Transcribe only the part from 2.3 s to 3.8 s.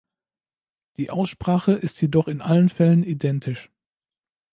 allen Fällen identisch.